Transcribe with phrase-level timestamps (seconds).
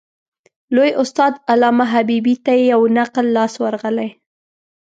[0.75, 4.09] لوی استاد علامه حبیبي ته یو نقل لاس ورغلی.